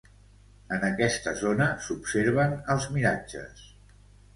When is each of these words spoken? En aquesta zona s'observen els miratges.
En 0.77 0.85
aquesta 0.87 1.35
zona 1.43 1.69
s'observen 1.85 2.59
els 2.77 2.93
miratges. 2.97 3.69